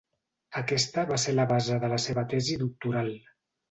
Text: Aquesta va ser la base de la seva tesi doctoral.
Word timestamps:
Aquesta 0.61 1.05
va 1.13 1.21
ser 1.25 1.37
la 1.41 1.47
base 1.53 1.79
de 1.87 1.93
la 1.95 2.03
seva 2.09 2.27
tesi 2.35 2.61
doctoral. 2.67 3.17